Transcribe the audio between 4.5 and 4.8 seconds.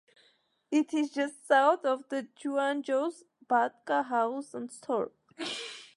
and